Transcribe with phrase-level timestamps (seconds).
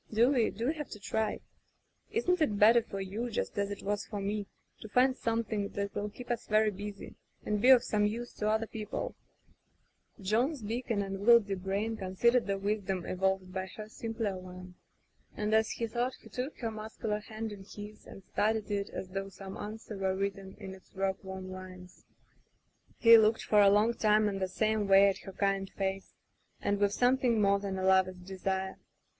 [0.11, 1.41] Do we— do we have to try?
[2.09, 4.47] Isn't it better for you, just as it was for me,
[4.79, 7.13] to find something that'll keep us very busy,
[7.45, 9.13] and be of some use to other people?"
[10.17, 13.67] [226] Digitized by LjOOQ IC Martha John's big and unwieldy brain considered the wisdom evolved by
[13.67, 14.73] her simpler one,
[15.37, 19.09] and, as he thought, he took her muscular hand in his and studied it as
[19.09, 22.05] though some answer were written in its work worn lines.
[22.97, 26.15] He looked for a long time in the same way at her kind face,
[26.59, 28.77] and with something more than a lover's desire.